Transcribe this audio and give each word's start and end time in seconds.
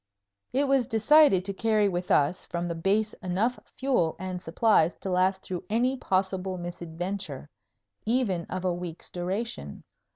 It 0.51 0.67
was 0.67 0.87
decided 0.87 1.45
to 1.45 1.53
carry 1.53 1.87
with 1.87 2.09
us 2.09 2.43
from 2.43 2.67
the 2.67 2.73
Base 2.73 3.13
enough 3.21 3.59
fuel 3.77 4.15
and 4.17 4.41
supplies 4.41 4.95
to 4.95 5.11
last 5.11 5.43
through 5.43 5.63
any 5.69 5.95
possible 5.95 6.57
misadventure, 6.57 7.47
even 8.03 8.45
of 8.45 8.65
a 8.65 8.73
week's 8.73 9.11
duration. 9.11 9.83